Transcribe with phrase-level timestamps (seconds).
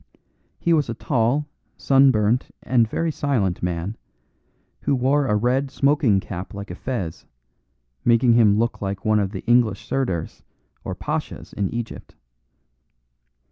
[0.57, 1.47] He was a tall,
[1.77, 3.97] sunburnt, and very silent man,
[4.81, 7.27] who wore a red smoking cap like a fez,
[8.03, 10.41] making him look like one of the English Sirdars
[10.83, 12.15] or Pashas in Egypt.